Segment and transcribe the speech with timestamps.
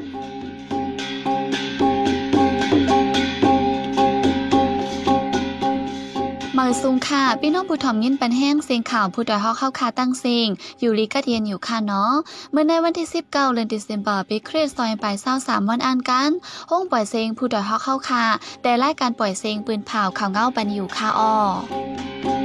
[6.64, 10.48] ือซุงค่ะ พี่น้องผู้ถ่อมยินปันแห้งเสียงข่าวผู้ดอยฮอกเข้าคาตั้งเสียง
[10.80, 12.12] อยู่ลีกัดเย็นอยู่ค่ะเนาะ
[12.52, 15.06] เมื่อในวันที่ 19เดือนธันวาคมปีคริสต์ซอยไป
[15.38, 16.30] 23วันอันกัน
[16.70, 18.24] ห้องปล่อยเสียงผู้ดอยฮอกเข้าคา
[18.62, 22.37] แต่รายการปล่อยเสียงปืนเผาข่าวเงาปันอยู่ค่ะอ้อ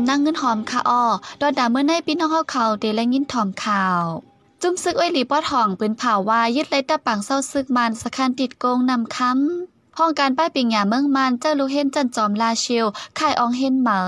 [0.00, 1.04] นนั่งเงินหอมค่ะอ้อ
[1.40, 4.02] ดอดาเมื่อในพี่น้องเฮาเขาเดและยินถอมข่าว
[4.62, 12.86] จุ่มซึกอ้อยหลีป้อทองปืนเผาว่ายึดไรตะปังเศร้าซึกมันสคันติดโกงนำคำห้องการป้ายปิงหยาเมืองมันเจ้าลูเฮนจันจอมลาเชียว
[13.18, 14.00] ข่ายอองเฮนเหมอ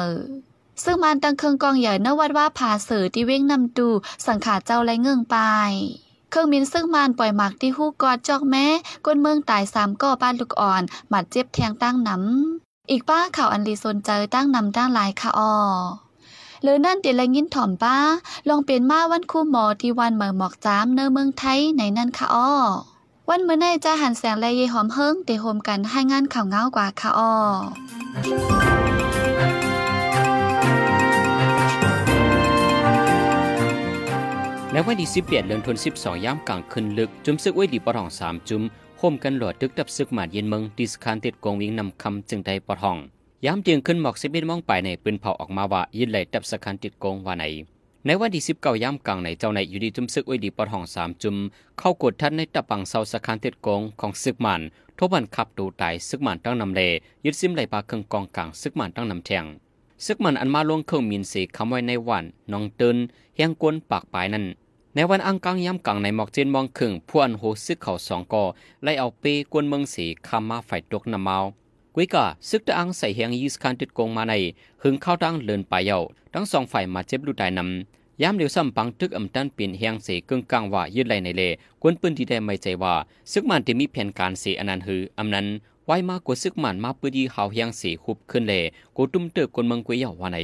[0.84, 3.88] ซึ่งมันตังเครื่องกองใหญ่นวัดว่าผาเสือที่เว้งนำดู
[4.26, 5.36] สังขาเจ้าไรเงื่องไป
[6.30, 8.66] เครื่องมินซึ่งมันปล่อยหมักที่ฮู้กอดจอกแม้
[9.04, 15.52] ก้นเมืองตายสามก่อบ้านลูกอ่อนหมัดเจ็บแทงตั้งน้ำ อีกป้าข่าวอันลีสนเจอตั้งนำตั้งหลายค่ะออ
[16.62, 17.96] หรือนั่นติละยินถ่อมป้า
[18.48, 22.52] ลองเปลี่ยนมาวันคู่หมอที่วันเมือหมอกจามเนอเมืองไทยในนั่นค่ะอ้อ
[23.28, 27.32] วันเมื่อในจะหันแสงและเยหอมเฮิงเตโฮมกันให้งานข่าวเงากว่าค่ะอ้อ
[34.72, 38.62] ในวันที่11เดือนธันวาคม12ย่ามกลางคืนลึก จุมซึกไว้ดีปะทอง3จุม
[38.98, 42.96] โฮมกันหลอดตึกดับซึกหมาดเย็นเมืองดิสคานติดกงวิ่งนำคำจึงได้ปะทอง
[43.44, 47.44] ยามเตียงขึ้นหมอก11โมองไปในปืนเผาออกมาว่ายินไหลดับสคันติดกงว่าไหน
[48.06, 51.36] ในวันที่19ย่ามกลางในเจ้าในอยู่ดีจุมซึกไว้ดีปะทอง3จุม
[51.78, 54.60] เข้ากดทัดในตะปังเซาสคันติดกงของซึกมัน
[54.98, 56.82] ทบันขับดูตายซึกมันตั้งนำเล
[57.24, 59.44] ยึดซิมไหลปลาเครื่องกองกลางซึกมันตั้งนำแทง
[60.06, 62.96] ซึกมันอันมาลวงเครื่องมินสีคำไว้ในวันน้องเติน
[63.36, 64.44] เฮียงกวนปากปลายนั้น
[64.98, 68.44] ในวันอังกลางย้ำกลางในหมอกเจนมองครึ่งผู้อันโหซึกเขาสองกอ
[68.82, 71.36] ไล่เอาเปกวนเมืองสีคำมาไฟตกน้ำเมา
[71.94, 74.34] กุยกะซึกตะอังใส่เฮียงยีสคันติดกงมาใน
[74.82, 75.98] หึงเข้าตั้งเลินปลายเยา
[76.34, 81.42] ทั้งสองฝ่ายมาเจ็บลูตายนำย้ำเดียวซ้ำปังตึกอำตันเปลี่ยนเฮียงสีกึ่งกลางว่ายืดไหลในเล
[81.82, 82.94] กวนปืนที่ได้ไม่ใจว่า
[83.32, 85.46] ซึกมันที่มีแผนการสีอนันหืออำนั้น
[85.86, 88.54] ไว้มากกว่าซึกมันมาปืนดีเขาเฮียงสีคุบขึ้นเล
[88.96, 90.38] กูตุ้มเตอกวนเมืองกุยเยาว่าใน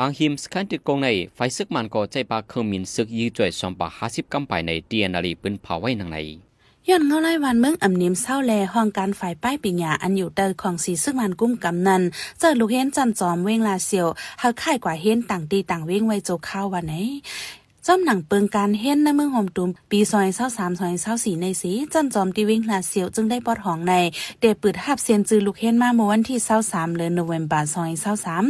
[0.00, 6.18] บางฮิมสคันติดกงในไฟซึกมันก็ใจปาเครื่องมินซึกยีจ่วยซอมปาห้าสิบกำไปในเตียนาลีปืนเผาไว้นังใน
[6.88, 12.02] ย้อนเงาไล่วันเมืองอำเนียมเศร้าแลห้องการฝ่ายป้ายปิญญาอันอยู่เตอของสีซึ่งมันกุ้มกำนัน
[12.38, 14.06] เจอลูกเฮนจันจอมเว้งลาเซียว
[14.40, 16.94] เฮาค่ายกว่าเฮนต่างตีต่างเว้งไว้โจข้าววันไหน
[17.86, 23.94] จอมหนังเปิงการเห็นในเมืองโฮมตุมปีซอยเศร้าสามซอยเศร้าสี่ในสีจันจอมตีวิ่งลาเซียวจึงได้ปอดหองใน
[24.40, 28.44] เดปืดหับเซียนจือลูกเห็นมาเมื่อวันที่เศร้าสามเดือนโนเวมบาซอยเศร้าสาม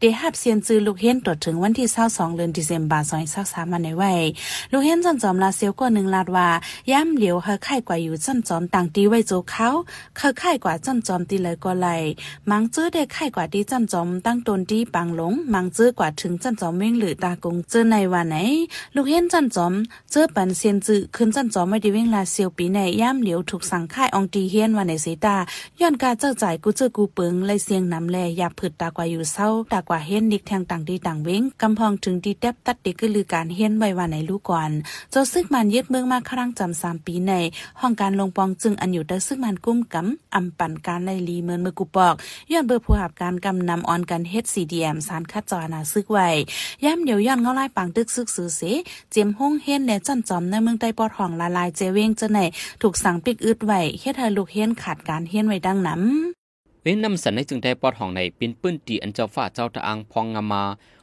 [0.00, 3.12] เดฮับเซียนจือลูกเห็นตรวจถึงวันที่22เดือนธันวาคม
[3.64, 4.12] 2023มาในไว้
[4.72, 6.48] ลูกเห็นจันจอมลาเซียวกว่า1ลาดว่า
[6.90, 9.68] ย่ำเหลียวเฮาค่ายกว่าอยู่จันจอมต่างตีไว้โจเขา
[10.16, 11.88] เขาค่ายกว่าจันจอมตีเลยก็ไหล
[12.50, 18.36] มังจื้อได้ค่ายกว่าที่จันจอมตั้งตนที่ปังหลง มังจื้อกว่าถึงจันจอมเว้งหรือตากงเจอในวันไหน
[18.94, 19.72] ลูกเห็นจันจอม
[20.10, 25.36] เจอปันเซียนจือขึ้นจันจอมไม่ได้เว้งลาเซียวปีในย่ำเหลียวถูกสั่งค่ายองตีเฮียนวันในเสตา
[25.80, 34.70] ย้อนกาเจ้าจ่ายกูเจอกูเปิงเลยเสียงนำแลอย่าผึดตากว่าอยู่เศร้าตากว่าเฮียนนิกแทงต่างดีต่างเว้งกำพองถึงดีแทบตัดเด็กก็ลือการเฮียนไว้วันในลูกก่อน
[35.10, 37.32] เจ้าซึกมันยึดเมืองมาครั้งจำสามปีใน
[37.80, 42.14] ห้องการลงปองจึงอันอยู่เตอซึกมันกุ้มกำอำปั่นการไล่ลีเมินเมื่อกูปอก
[42.52, 46.28] ย้อนเบอร์ผู้หับการกำนำออนกันเฮ็ดซีดีเอ็มสารคัดจอนาซึกไว้
[46.84, 48.60] ย่ำเดี๋ยวย้อนเงาไล่ปังตึกซึกซื้อเส
[49.10, 52.38] เจียมห้องเฮียนและจันจอมในเมืองใต้ปอดห้องละลายเจเวงเจไหน
[52.82, 56.02] ถูกสั่งปิกอึดไว้เฮ็ดให้ลูกเฮียนขาดการเฮียนไว้ดังนั้น
[56.82, 60.62] เว้นนำสันในจึงได้ปอดห้องในเป็นปื้นตีอันเจ้าฟ้าเจ้าตะอังพองงามา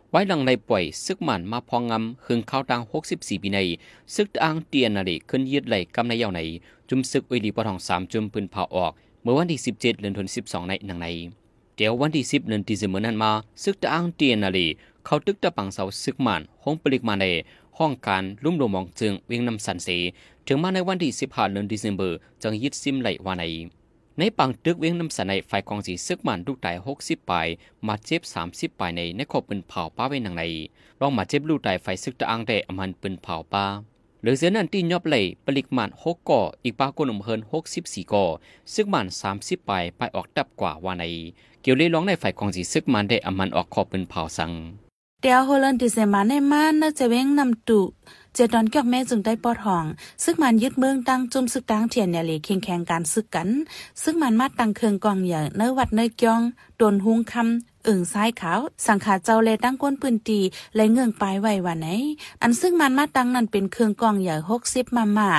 [0.10, 2.82] ไว้ดังในป่วยซึกมันมาพองงำหึงเข้าตัง
[3.12, 3.60] 64ปีใน
[4.16, 6.42] ซึกตะอังเตียนนาฬิขึ้นยืดไหลกำในเยาใน
[6.90, 8.92] จุมซึกอุยลีปอดห้องสามจุมปืนเผาออก
[9.22, 11.08] เมื่อวันที่ 17เดือนธันวาคม12ในหนังใน
[11.76, 13.32] เดี๋ยววันที่ 10เดือนที่สิบเมื่อนั้นมา
[13.64, 14.68] ซึกตะอังเตียนนาลี
[15.06, 17.26] เขาตึกตะปังเสาซึกมันห้องปลิกมาใน
[17.78, 19.90] ห้องการลุ่มโลมองจึงเวียงนำสันเส
[20.48, 22.02] ถึงมาในวันที่15เดือนธันวาคม
[22.42, 23.44] จึงยึดซิมไหลวาใน
[24.20, 27.48] ในปังตึกเวียงน้ำสนในไฟกองสีซึกมันลูกไตาย60ปลาย
[27.88, 28.22] มาเจ็บ
[28.52, 30.44] 30ปลายในในขอบปืนเผาป้าไว้หนังใน
[31.02, 33.66] ลองมาเจ็บลูกไตไฟซึกตะอังได้อมันปืนเผาป้า
[34.22, 37.42] หรือเสียนั่นที่ยอบไหลปลิกมัน6ก่ออีกปากนมเฮิน
[37.76, 38.26] 64ก่อ
[38.74, 39.06] ซึกมัน
[39.38, 41.04] 30ปลายไปออกดับกว่าว่าใน
[41.62, 44.52] เกี่ยวเลยร้องในไฟกองสีซึกมันได้อมันออกขอบปืนเผาสัง
[45.22, 47.80] เตียวโฮลันดิเซมาในมานน่าจะเว้งนำตุ
[48.38, 49.86] เจดอนเกี่ยวแม่จึงได้ปอดห้อง
[50.24, 53.50] ซึ่งมันยึดเมืองตั้งจุ่มซึกตั้งเทียนเนี่ยเลยเคียงแข่งการซึกกัน
[54.04, 56.42] ซึ่งมันมาตั้งเครื่องกองใหญ่เนื้อวัดเนื้อเกียง
[56.78, 60.40] โดนหุงคำ เอิงซ้ายขาว สังขาเจ้าแลตั้งก้นปืนตี
[60.76, 61.88] และเงื่องปลายไว้ว่าไหน
[62.42, 64.36] อันซึ่งมันมาตั้งนั้นเป็นเครื่องกองใหญ่
[64.66, 65.30] 60มาม่า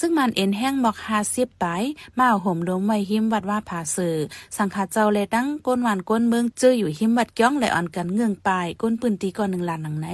[0.00, 0.96] ซึ่งมันเอ็นแห้งหมอก
[1.30, 1.82] 50ปลาย
[2.18, 4.16] มาห่มลมไว้หิมวัดว่าผาเสือ
[4.56, 10.08] สังขาเจ้าแลตั้งก้นหวานก้นเมืองเจออยู่หิมวัดก้องและอ่อนกันเงื่องปลายก้นปืนตีก่อนหนึ่งลานหนังไหน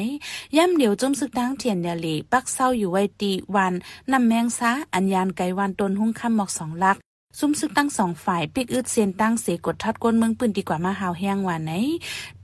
[0.57, 3.73] ย่ำเดียวจมซึกดังเทียนยาลีปักเศร้าอยู่ไว้ตีวัน
[4.13, 6.99] นำแมงซาอัญญานไกวันตนหุ้งคำหมอกสองลัก
[7.39, 11.73] ซุ่มซึกตั้งสองฝ่ายปิกอึดเซียนตั้งเสกดทัดก้นเมืองปืนดีกว่ามาหาวแห้งว่าไหน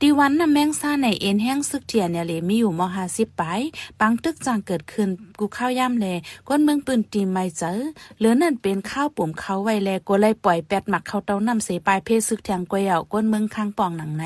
[0.01, 3.61] ตีวันนำแมงซ่าในเอ็นแห้งซึกเทียนเนี่ยเลยมีอยู่มอหาสิบปลาย
[4.01, 5.09] ปังตึกจางเกิดขึ้น
[5.39, 6.07] กูข้าวย่ำแล
[6.49, 7.73] ก้นเมืองปืนตีไม่เจอ
[8.19, 14.25] เหลือนั่นเป็นข้าวปุ่มเขาไว้แลก็เลยปล่อยแปดหมักเขาเต้านำเสปลายเพศซึกแทงกวยเอาก้นเมืองข้างปองหนังไหน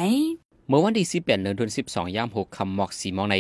[0.69, 3.37] เมื่อวันที่18เดือนธันวาคม12ยาม6คำหมอกสีมองใน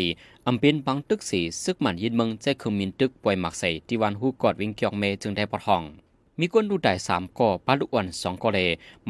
[0.47, 5.85] อำเป็นบังตึกสีซึกหมันยินเมืองใจคือมินตึกปล่อยหมักใส่ที่วันฮูกอดวิ่งเกียกเมจึงได้ปะทอง
[6.41, 8.59] มีคนดูได้สามก่อปลาลูกอ่อนสองก่อเล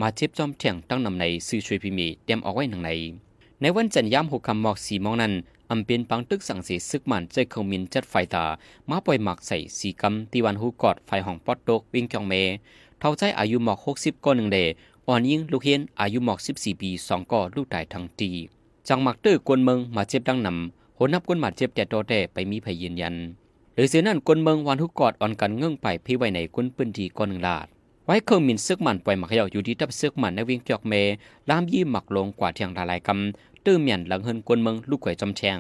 [0.01, 2.91] มาเจ็บจอมเถียงตั้งนำในซื้อช่วยพิมีเตรียมเอาไว้หนังใน
[3.61, 5.33] ในวันจันทร์ยามหกคำหมอกสีมองนั้น
[5.71, 8.45] อำเป็นปังตึกสั่งสีซึกมันใจเคงมินจัดไฟตา
[8.89, 12.35] มาปล่อยหมักใส่สีกำที่วันฮูกอดไฟห้องปอดโตกวิ่งเกียงเม
[13.01, 14.59] เท่าใจอายุหมอกหกสิบก่อหนึ่งเด
[15.09, 18.31] อ่อนยิงลูกเฮียนอายุหมอกสิบสี่ปีสองก่อลูกตายทั้งตี
[18.89, 23.17] จังหมักตื้อกวนเมืองมาเจ็บดังนำโหนับกวนหมัดเจ็บแต่โตแต่ไปมีพยยืนยัน
[23.75, 27.67] หรือเสียนั่นกวนเมืองวันทุกกอดอ่อนกันเงื่องไปพี่ไว้ในกวนปืนทีก่อนหนึ่งลาด
[28.07, 30.95] ไว้เครื่องมินซึกมันปล่อยหมักเหี่ยวอยู่ที่ทับซึกมันในวิ่งเกียกเม
[31.49, 35.59] ลามยี่หมักลงกว่าเทียงหลายกำตื้อเมียนหลังเฮินกวนเมืองลูกไข่จำแชง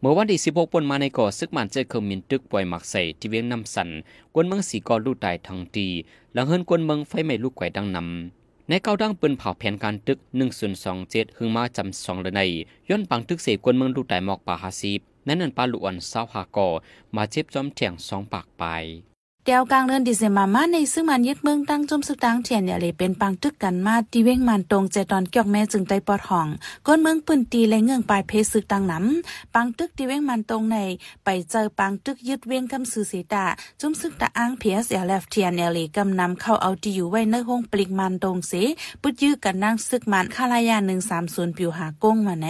[0.00, 3.88] เมื่อวันที่16ปนมาในก่อซึกมันเจอเครื่องมินตึกปล่อยหมักใส่ที่เวียงน้ำสัน
[4.34, 5.86] กวนเมืองสีก่อลูกตายทั้งตี
[6.34, 12.40] หลังเฮินกวนเมืองไฟไหม้ลูกไข่ดังนำในเก้าดังปืนเผาแผนการตึก 1 0 2 7หึงมาจำสองเลยใน
[12.88, 16.68] ย้อนปังตึกเสกวนเมืองลูกไต่หมอกป่าฮาซีบ นั่นนั่นปลาลุอันสาวหากอ
[17.16, 18.64] มาเจ็บจอมแทงสองปากไป
[19.46, 26.48] แก้วกลางเดือนดิเซมามาในซึ่งมันยึดเมืองตั้งจุ่มสึกตังเทียนเนี่ยเลยเป็นปังตึกกันมาที่เว้งมันตรงใจตอนเกี่ยวแม่จึงได้ปอดห้อง
[26.86, 30.76] ก้นเมืองปืนตีและเงื่องปลายเพซึกตังน้ำปังตึกที่เว้งมันตรงใน
[31.24, 33.44] ไปเจอปังตึกยึดเว้งกำสือเสตา
[33.80, 38.52] จุ่มสึกตาอ้างเพียสเอลฟเทียนเอเลยกำนำเข้าเอาที่อยู่ไว้ในห้องปลิกมันตรงเส
[39.02, 42.48] ปุดยื้อกันนั่งซึกมันคาลายาหนึ่งสามศูนย์ผิวหากงมาไหน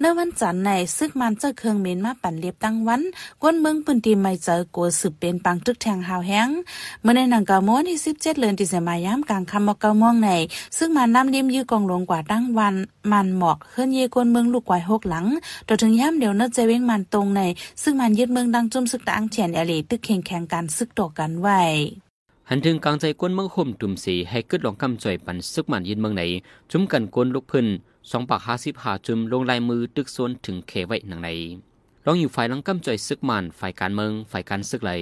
[0.00, 3.02] ในวันจันทร์ในซึกมันเจอเครื่องเมนมาปั่นเลียบตั้งวัน
[3.42, 6.48] ก้นเมืองปืนตีไม่เจอกัวสืบเป็นปังตึกแทงหาวแห้ง
[7.02, 10.30] เมื่อในหนังกาโมที่17เดือนที่จะมายามกลางคำมอกเกาม่วงใน
[10.78, 12.74] ซึ่งมันน้ำริมยื้อกองลงกว่าตั้งวัน
[13.12, 15.26] มันหมอกเคลื่อนเยกวนเมืองลูกกวายหกหลัง
[15.68, 17.40] ต่อถึงย่ำเดี๋ยวนัดใจเว้งมันตรงใน
[17.82, 21.62] ซึ่งมันยึดเมืองดังจุ่มซึกตางเฉียนเอลีตึกแข่งแข่งกันซึกตอกันไว้
[22.50, 26.22] หันถึงกลางใจกวนเมืองห่มตุ่มสีให้กึดลองกำจ่อยปันซึกมันยินเมืองไหน
[26.70, 27.66] จุ่มกันกวนลูกพื้น
[28.10, 31.28] สองปากห้าสิบหาจุ่มลงลายมือตึกโซนถึงเขไว้หนังไหน
[32.06, 34.92] ลองอยู่ฝ่ายลังกำจ่อยซึกมันฝ่ายการเมืองฝ่ายการซึกไหล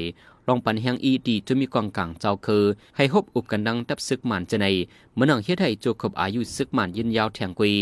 [0.48, 2.64] ลองปันแหงอีดีจะมีกองกลางเจ้าคือ
[2.96, 4.66] ให้ฮบอุบกันดังตับซึกมันจะใน
[5.14, 7.74] เมื่อนังเฮ็ดให้โจขบอายุซึกมันยินยาวแทงกุย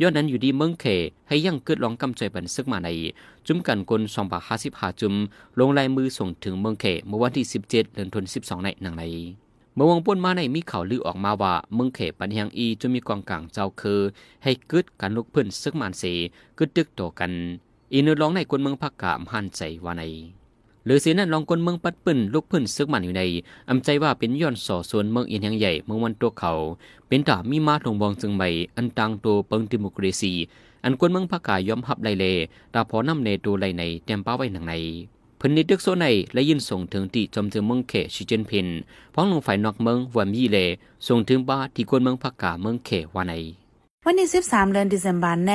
[0.00, 0.84] ย้อนนั้นอยู่ดีเมืองเข
[1.28, 2.88] ให้ยังเกิดลองกำใจบันซึกมาใน
[3.46, 5.14] จุ่มกันกลสองบาทห้าสิบห้าจุ่ม
[5.58, 9.04] ลงลายมือส่งถึงเมืองเขเมื่อวันที่สิบเจ็ดเดือนธันวาคมสิบสองในหนังใน
[9.74, 14.00] เมื่อวงป้นมาในมีข่าวลือออกมาว่าเมืองเขปันแหงอีจะมีกองกลางเจ้าคือ
[14.44, 16.02] ให้เกิดการลุกพื้นซึกมันเส
[16.58, 17.32] กึดตึกโตกัน
[17.92, 20.04] อีนึร้องในคนเมืองพักกามหันใจว่าใน
[20.84, 23.22] หรือสีนั้นลองคนเมืองปัดปืนลูกพื้นซึกมันอยู่ใน
[23.68, 26.52] อำใจว่าเป็นย้อนส่อส่วนเมืองอินแห่งใหญ่เมืองวันตัวเขา
[27.08, 30.32] เป็นตามีมาถงบองจึงใหม่อันตังตัวเปิงดิโมคราซี
[30.84, 32.24] อันคนเมืองพักกายยอมหับไลเล
[32.74, 34.74] ตาพอนำเนตัวไลในเต็มป้าไว้หนังใน
[35.40, 38.66] พื้นที่ตึกโซในและยินส่งถึงที่จอมถึงเมืองเขชิเจนพิน
[39.14, 40.58] พ้องลงฝ่ายนอกเมืองวันยี่เล
[41.06, 43.34] ส่งถึงบ้าที่คนเมืองพักกาเมืองเขวาใน
[44.06, 45.54] วันที่13 เดือนธันวาคมใน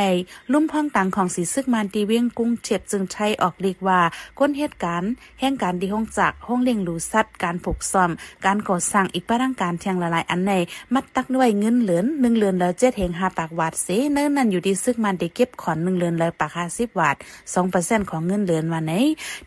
[0.51, 3.99] ลุ่มพ้องตังของสีซึกมันตีเวียงกุ้งเฉียบจึงใช้ออกเรียกว่า
[4.39, 8.11] ก้นเหตุการณ์แห่งการดีห้องจักห้องเลี้ยงหลูสัตว์การผูกซ่อม
[8.45, 10.53] การก่อสร้างอีกประดังการเทียงละลายอันใน
[10.93, 17.15] มัดตักด้วยเงินเหลือนหนึ่งเหลือนแล้วเจ็ดเฮงห้าปากวาดเสเนิ่นนั่นอยู่ที่ซึกมันได้เก็บขอนหนึ่งเหลือนแล้วปากห้าสิบวาด
[17.53, 18.93] สองเปอร์เซ็นต์ของเงินเหลือนวันไหน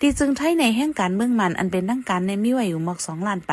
[0.01, 3.53] ที่จึงใช้ในแห่งการเมืองมันอันเป็นทั้งการในมีไว้อยู่หมอกสองล้านไป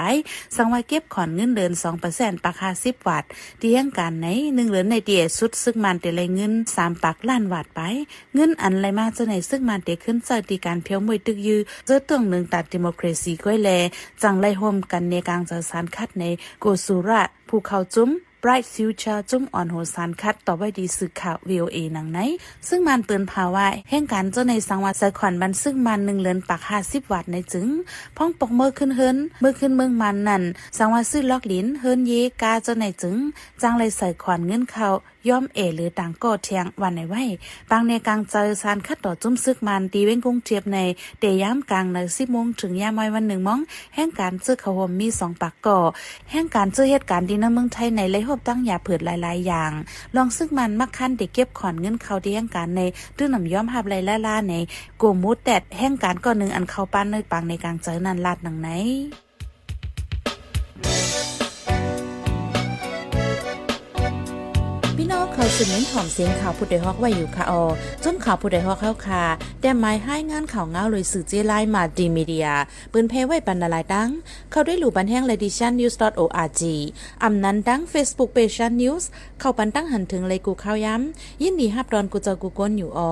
[0.56, 3.24] สังว่าเก็บขอนเงินเหลือนสองเปอร์เซ็นต์ปากห้าสิบวาด
[3.60, 7.82] ที่แห่งการไหนหนึ่งเหลือนในเดียสุดซึกมันเตเลยเงินสามปากล้านวาดไป
[8.36, 13.70] เงินอันไรมาจะไหนซึ่งมันเตขึ้นเจอดีการเพียวมวยตึกยือเจอตรงหนึ่งตัดดิโมคราซีก้อยแล
[14.22, 16.24] จังไล่ห่มกันในกลางจะสารคัดใน
[16.62, 18.12] โกสุระภูเขาจุ้ม
[18.44, 22.20] Bright Future จุ้มอ่อนโหสารคัดต่อไว้ดีสื่อข่าว VOA หนังไหน
[22.70, 27.68] ซึ่งมันเตือนภาวะแห่งการเจ้าในสังวัดสะขวัญบันซึ่งมันหนึ่งเลือนปากห้าสิบวัตในจึง
[28.18, 30.44] พ้องปกเมื่อขึ้นเฮินเมื่อขึ้นเมืองมันนั่น
[30.78, 33.18] สังวัดซื้อล็อกลิ้นเฮินเยกาเจ้าในจึง
[33.62, 34.90] จังเลยใส่ขวัญเงินเขา
[35.30, 37.24] ย่อมเอหรือต่างก็เทียงวันไหนไว้
[37.72, 40.80] บางในกลางเจอสารคัดต่อจุ้มซึกมันตีเว้งกุ้งเจียบใน
[41.20, 43.60] เตย้ำกลางในสิบโมงถึงยามอยวันหนึ่งมอง
[43.96, 45.80] แห่งการซื้อขาวมมีสองปากก่อ
[46.32, 49.72] แห่งการซื้อเหตุการณ์ดีในเมืองไทยในเลยหบตั้งยาเผิดหลาย ๆ อย่าง
[50.16, 52.82] ลองซึกมันมักคันเด็กเก็บขอนเงินเขาที่แห่งการใน
[53.18, 54.56] ตื้อหนำย้อมหับไรล่าล่าใน
[55.02, 58.70] กลุ่มมุดแดดแห่งการก่อหนึ่งอันเข้าปั้นในปางในกลางเจอนันลาดหนังไหน
[65.58, 67.64] สืบเน้นหอมเสียงข่าวผู้ใดฮอกไว้อยู่ค่ะออ
[68.04, 69.24] จมข่าวผู้ใดฮอกเข้าค่ะ
[69.62, 72.48] แต่หมายให้งานข่าวเงาเลยสื่อเจไลมาดีมีเดีย
[72.92, 74.10] ปืนเพไว้บรรณาลายดัง
[74.52, 76.62] เข้าได้หลู่บันแห้ง lediciannews.org
[77.24, 79.04] อำนั้นดัง Facebook page news
[79.40, 83.12] เข้าปันตั้งหันถึงเลยกูข้าวย้ำ ยินดีฮับดอนกูเจอกูก้นอยู่ออ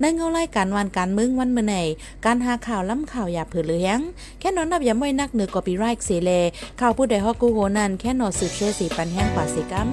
[0.00, 1.74] ในเงาไล่การวันการมึงวันเมื่อไหน
[2.24, 3.98] การหาข่าวล้ำข่าวอย่าเผือเลี้ยง
[4.40, 6.30] แค่นอนนับย้ำไว้นักเหนือกอปีไรค์เสเล
[6.80, 9.90] ข่าวผู้ใดฮอกกูโหนันแค่นอสืบเชื่อสีปันแห้งกว่าสิกัม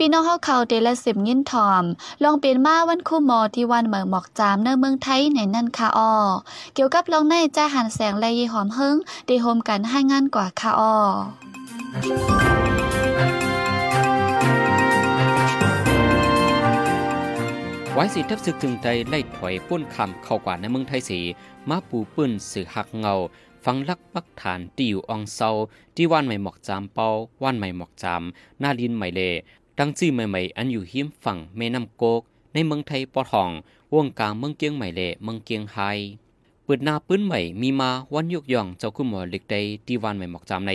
[0.00, 1.84] พี่น้องเฮาเขาเดละสิบยินทอม
[2.22, 6.12] ลองเป็นมาวันคู่หมอที่วันเหมือหมอกจามในเมืองไทยในนั่นค่ะอ้อ
[6.74, 8.96] เกี่ยวกับลองในจ้าหันแสงและยีหอมเฮิง
[9.26, 10.96] ได้โฮมกันให้งานกว่าค่ะอ้อ
[17.94, 21.20] ไว้สิทับซึกถึงใจไล่ถอยป้นคำเข้ากว่าในเมืองไทยสี
[21.68, 23.14] มาปูปื้นสื่อหักเงา
[23.64, 25.50] ฟังลักปักฐานติวอองเซา
[25.96, 27.08] ที่ว่านใหม่หมอกจามเปา
[27.42, 28.22] ว่านใหม่หมอกจาม
[28.60, 29.20] หน้าลินใหม่เล
[29.84, 32.22] ตั้งชื่อใหม่ๆ อันอยู่หิมฝั่งแม่น้ำโกก
[32.52, 33.50] ในเมืองไทยปอทอง
[33.94, 35.78] วงกลางเมืองเกียงใหม่เลเมืองเกียงไฮ
[36.64, 40.72] เปิดหน้าปื้นใหม่มีมาวันยกย่องเจ้าคุณหมอเล็กใดที่ว่านใหม่หมอกจามใน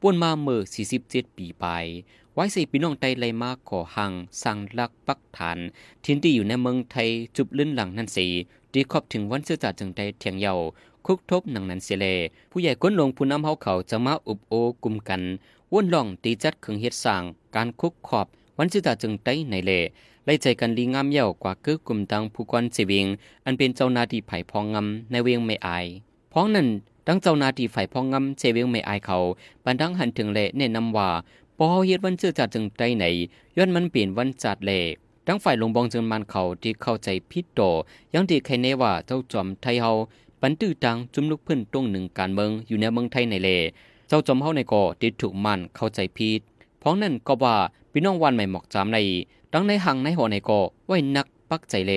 [0.00, 0.60] ป้วนมาเมื่อ
[0.98, 1.64] 47 ปีไป
[2.34, 5.58] ไว้สิพี่น้องไตไลมาขอหังสั่งลักปักฐาน
[6.04, 8.26] ทินที่อยู่ในเมืองไทยจุบลื่นหลังนั่นสี
[8.72, 10.54] ดีครอบถึงวันเสื้อจ่าจึงไดเทียงเยา
[11.06, 12.06] คุกทบหนังนันเสเล
[12.50, 15.22] ผู้ใหญ่ก้นลงผู้นำเฮาเขาจะมาอุบโอกลุ่มกัน
[15.72, 17.22] ว่นล่องตีจัดเครื่องเฮ็ดสร้าง
[17.56, 18.26] การคุกขอบ
[18.58, 19.72] วันเสือจ่าจึงไตในเล
[20.24, 23.06] ไล่ใจกันลีงามเย่ากว่าคือกลุ่มตังผู้กวนเสวิง
[23.44, 25.86] อันเป็นเจ้านาที่ไผ่พองงำในเวียงไม่อาย
[26.32, 26.68] พ้องนั้น
[27.06, 29.16] ดังเจ้านาทีฝ่ายพองงำเสเวียงไม่อายเขา
[29.64, 31.08] ปันดังหันถึงเลแนะนำว่า
[31.58, 33.04] ปอเฮ็ดวันเสื้อจัดจึงใจไหน
[33.56, 34.72] ย้อนมันเปลี่ยนวันจัดเล
[35.26, 37.60] ทั้งฝ่ายลงบองจึงมันเขาที่เข้าใจผิดโต
[38.14, 39.90] ยังดีใครเนว่าเจ้าจอมไทยเฮา
[40.40, 43.50] ปันตื้อตังจุมลุกเพื้นตรงหนึ่งการเมืองอยู่ในเมืองไทยในเล
[44.08, 46.40] เจ้าจอมเฮาในก่อที่ถูกมันเข้าใจผิด
[46.82, 47.56] พ้องนั่นก็ว่า
[47.98, 48.98] พี่น้องวันใหม่หมอกจามใน
[49.52, 51.92] ดังในหังในหัวในก่อไว้นักปักใจเล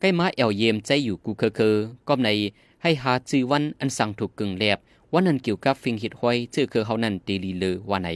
[0.00, 1.76] ใกล้มาแอวเยี่ยมใจอยู่กูเคอเคอ
[2.08, 2.28] ก็ใน
[2.82, 4.78] ให้หาจื้อวันอันสั่งถูกกึ่งแลบ
[5.12, 8.08] วันนั้นเกี่ยวกับฟิงหิดห้อยชื่อคือเขานั่นตีลีเลอว่าไหน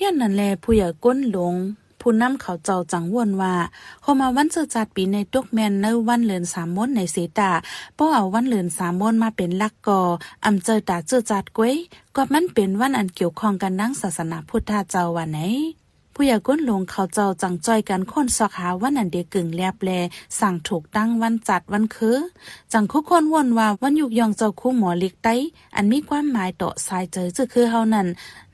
[0.00, 1.54] ย้อนนั่นแลผู้ใหญ่ก้นหลง
[2.00, 3.54] ผู้นำเขาเจ้าจังวนว่า
[4.02, 7.50] พอมาวันเจอจัดปีในตกแมนในวันเลือนสามมนในเสตา
[7.98, 10.00] ป้อเอาวันเลือนสามมนมาเป็นลักกอ
[10.44, 11.74] อำเจอตาเจอจัดกวย
[12.16, 15.40] ก็มันเป็นวันอันเกี่ยวข้องกันนั่งศาสนาพุทธเจ้าวันไหน
[16.18, 19.90] ผู้ใหญ่ก้นลงเขาเจ้าจังจ้อยกันคนสอกหาวันนันเดียกึ่งแลบแล
[20.40, 22.18] สั่งถูกตั้งวันจัดวันคือ
[22.72, 25.28] จังคุกคนวนว่าวันยุกยองเจ้าคู่หมอเลิกไต
[25.76, 28.06] อันมีความหมายต่อสายเจอจะคือเฮานั้น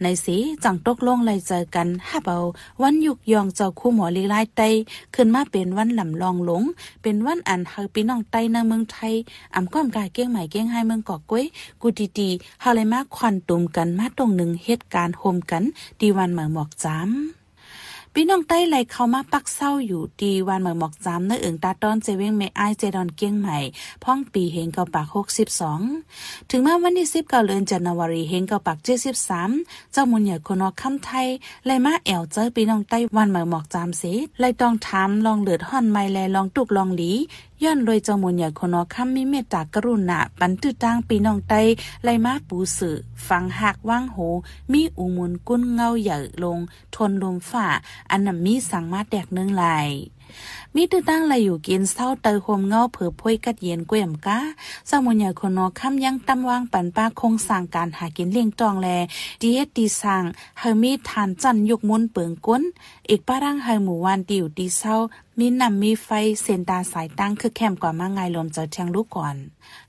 [0.03, 2.39] ในสีจังตกลงเลยเจอกันฮับเอา
[2.83, 4.63] วันยุกยองเจ้าคู่หมอลิกไลไต
[5.15, 6.63] ขึ้นมาเป็นวันลำลองหลง
[7.03, 9.15] เป็นวันอันเฮาพี่น้องไตในเมืองไทย
[9.55, 11.45] อำก้อมกายเกี้ยงใหม่เกี้ยงไฮเมืองกอกก้วย
[11.81, 11.89] กู
[12.19, 15.63] ดีๆเฮาเลยมาควันตุ่มกันมาตรงหนึ่งเหตุการณ์โฮมกัน
[16.01, 17.43] ดีวันเหมือหมอกจ้ำ
[18.17, 23.59] พี่น้องใต้ไหลเข้ามาปักเศร้าอยู่ดีวันเหมือหมอกจามเนื้อเอิงตาต้อนเจเวงเมไอเจดอนเกี้ยงใหม่
[24.05, 25.81] พ่องปีเฮงเกาปากหกสิบสอง
[26.51, 29.51] ถึงแม้วันที่สิบเก้าเดือนจันวารีเฮงเกาปากเจ็ดสิบสาม
[29.93, 31.27] เจ้ามุนใหญ่คนอคำไทย
[31.67, 34.03] ไลมาแอวเจอพี่น้องใต้วันเหมือหมอกจามเส
[34.41, 37.13] ไลตองถามลองเลือดห่อนไม่แลลองตุกลองหลี
[37.65, 41.55] ย้อนโดยเจ้ามุนใหญ่คนอคำมีเมตตากรุณาปันตื้อตั้งปีน้องไต
[42.05, 42.97] ไลมาปูสื่อ
[43.29, 44.17] ฟังหักว่างโห
[44.73, 46.59] มีอุมุนกุ้นเงาใหญ่ลง
[46.95, 47.67] ทนลมฝ่า
[48.11, 49.89] อันนำมีสังมาแดกเนืองลาย
[50.75, 54.39] มีตื้อตั้งไรอยู่กินเศร้าเตยโฮมเงาเผือพ้ยกัดเย็นกวยมก้า
[54.91, 58.89] สมุนใหญ่คนนอค่ำยังตำวางปันป้าคงสั่งการหากินเลี้ยงจองแล
[59.43, 60.23] ดีเอดีสั่ง
[60.59, 62.63] เฮมีทานจันยกมุนเปิงก้น
[63.11, 64.97] อีกป้าร่างเฮหมู่วานติวดีเศร้า
[65.39, 66.09] มีนำมีไฟ
[66.43, 69.37] เส้นตาสายตั้งคือแคมกว่ามาไงลมเจอเทียงลูกก่อน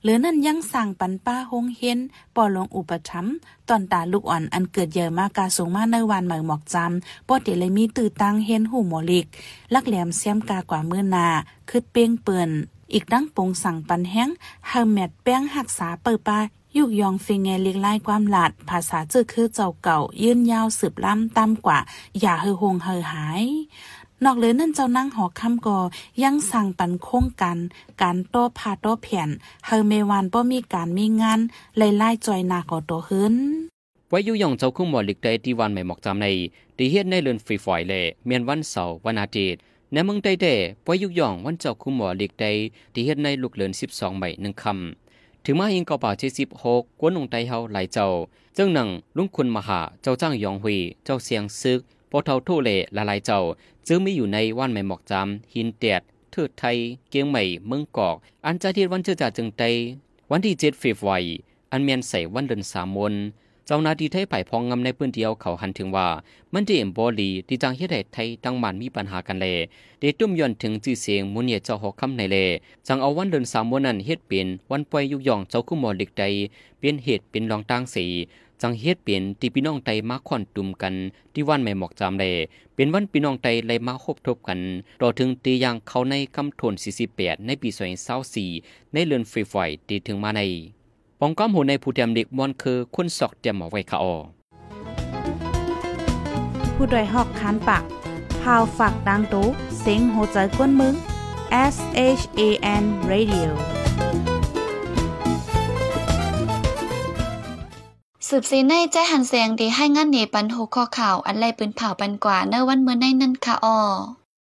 [0.03, 1.99] หรือนั่นยังสั่งปันป้าหงเฮน
[2.35, 3.25] ปอลงอุปถัม
[3.69, 9.25] ตอนตาลูกอ่อนอันเกิดเยอะมากกาสูงมาในวันเหมือหมอกจำปอเดเลยมีตื่ตั้งเฮนหูหมอลิก
[9.73, 11.27] ลักแหลมเสียมกากว่ามือนา
[11.69, 12.49] คือเป้งเปิ่น
[12.93, 14.29] อีกดังปงสั่งปันแห้ง
[14.67, 16.39] เฮาแมดแป้งหักษาเปิดปา
[16.77, 21.79] ยุกยองฟิงเงเลียงไล่ความหลาด ภาษาเจอคือเจ้าเก่า ยื่นยาวสืบล้ำตามกว่า
[22.21, 23.43] อย่าเฮอหงเฮอหาย
[24.23, 25.79] นอกเลยนั่นเจ้านั่งหอคำก่อ
[26.23, 27.57] ยังสั่งปันโค้งกัน
[28.01, 29.29] การโต้พาโต้เพียน
[29.65, 31.39] เฮอเมวันบ่มีการมีงาน
[31.77, 33.35] ไล่ไล่จอยนาก่อโตขึ้น
[34.09, 36.27] ไว้ยู่ย่องเจ้าคุ้มหมอลิกได้ที่วันใหม่หมอกจำใน
[36.77, 39.59] ที่เฮ็ดในเรือนฟรีฝอยเลยเมียนวันเสาร์วันอาทิตย์
[39.91, 42.51] ในเมืองใดเด้ไว้ยู่ย่องวันเจ้าคุ้มหมอลิกได้
[42.93, 45.02] ที่เฮ็ดในลูกเรือน12ใหม่หนึ่งคำ
[45.45, 46.31] ถึงมาอิงกอบาป่าที่
[46.63, 48.07] 16กวนองไตเฮาหลายเจ้า
[48.57, 51.79] จึงหนังลุงคุณมหาเจ้าจ้างยองหุยเจ้าเสียงซึก
[52.11, 53.39] ปอเทาโทเลละลายเจ้า
[53.87, 56.77] จึงมีอยู่ในว่านใหม่หมอกจำหินเตียดเทิดไทย
[57.09, 59.63] เกียงใหม่เมืองกอก อันจะที่วันเจอจ่าจึงไต
[60.31, 61.11] วันที่7ฟีฟไว
[61.71, 63.13] อันเมียนใส่วันเดือนสามมน
[63.67, 66.07] เจ้าหน้าที่ไทยไปพองงำในพื้นเดียวเขาหันถึงว่า
[66.53, 69.57] มันจะเอ็มบอลีที่จังเฮ็ดให้ไทยตั้งมันมีปัญหากันเลย
[69.99, 72.37] เดตุ้มย่อนถึงจื่อเสียงมุนเยเจ้าหอกคำในเล
[72.87, 76.23] จังเอาวันเดินสามวันนั้นเฮ็ดเป็นวันปล่อยยุกย่องเจ้าคู่หมอเด็กใด
[76.79, 78.05] เป็นเหตุเป็นรองตั้งสี
[78.61, 80.93] จังเฮ็ดเป็นที่พี่น้องไตมาค่อนตุ่มกัน
[81.33, 82.25] ที่วันแม่หมอกจามเล
[82.75, 84.59] เป็นวันพี่น้องไตเลยมาคบทบกัน
[85.01, 86.73] ต่อถึงตีอย่างเขาในคำทน
[87.09, 87.69] 48ในปี
[88.31, 89.55] 2024ในเรือนฟรีไฟ
[89.87, 90.41] ตีถึงมาใน
[91.23, 94.15] องก้อมหูในผู้เตรียมเด็กมอนคือคุณสอกเตรียมเอาไว้ค่ะออ
[96.75, 97.83] ผู้ดยหอกคานปาก
[98.41, 99.47] พาวฝากดังตู้
[99.79, 100.93] เซ็งโหใจกวนมึง
[101.73, 101.75] S
[102.19, 102.41] H A
[102.81, 103.49] N Radio
[108.27, 113.79] สืบซีในใจหันเสียงดีให้งานเนปันหูข้อข่าว อันไรปืนเผาปันกว่าเนวันเมื่อในนั่นค่ะออ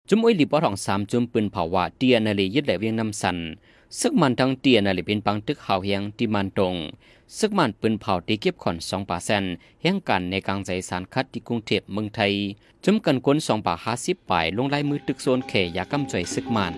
[0.10, 3.38] จุมอ้อยหลีปอทองสามจุมปืนเผาว่าเตียนาลียึดแหลเวียงน้ำสัน
[3.98, 6.76] ซึกมันทั้งเตียนาลีเป็นปังตึกเฮาเฮียงที่มันตรง
[7.38, 9.46] ซึกมันปืนเผาตีเก็บขอนสองป่าแซน
[9.82, 12.34] เฮียงกันในกลางใจสารคัดที่กรุงเทพเมืองไทย
[12.84, 16.74] จุมกันก้นสองป่าห้าสิบป่ายลงลายมือตึกโซนเขยยากำจ่อยซึกมัน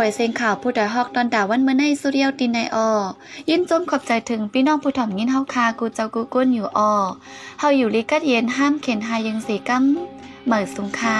[0.00, 2.90] ปล่อยเสียงข่าวผู้ใดฮอกตอนด่าวันเมื่อในสุเรียวตินในออ
[3.50, 6.92] ยินจมขอบใจถึงพี่น้องผู้ถ่อมยินเฮาคากูเจ้ากูก้นอยู่ออ
[7.58, 9.84] เฮาอยู่ลิกัดเย็นห้ามเข็นหายังสีกัม
[10.44, 11.18] เหมือสุงคา